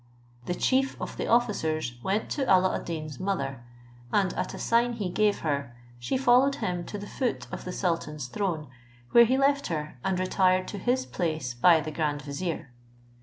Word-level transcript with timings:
The 0.47 0.55
chief 0.55 0.99
of 0.99 1.15
the 1.15 1.27
officers 1.27 1.99
went 2.03 2.31
to 2.31 2.47
Alla 2.49 2.73
ad 2.75 2.85
Deen's 2.85 3.19
mother, 3.19 3.63
and 4.11 4.33
at 4.33 4.55
a 4.55 4.57
sign 4.57 4.93
he 4.93 5.11
gave 5.11 5.41
her, 5.41 5.75
she 5.99 6.17
followed 6.17 6.55
him 6.55 6.83
to 6.85 6.97
the 6.97 7.05
foot 7.05 7.45
of 7.51 7.65
the 7.65 7.71
sultan's 7.71 8.25
throne, 8.25 8.67
where 9.11 9.25
he 9.25 9.37
left 9.37 9.67
her, 9.67 9.99
and 10.03 10.19
retired 10.19 10.67
to 10.69 10.79
his 10.79 11.05
place 11.05 11.53
by 11.53 11.81
the 11.81 11.91
grand 11.91 12.23
vizier. 12.23 12.71